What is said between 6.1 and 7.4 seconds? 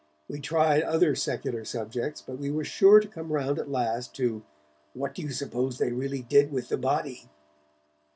did with the body?'